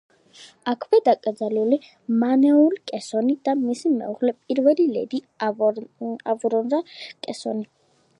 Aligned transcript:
აქვეა 0.71 1.01
დაკრძალული 1.07 1.77
მანუელ 2.23 2.79
კესონი 2.91 3.35
და 3.49 3.55
მისი 3.59 3.91
მეუღლე, 3.97 4.33
პირველი 4.47 4.87
ლედი 4.95 5.21
ავრორა 5.49 6.81
კესონი. 7.29 7.69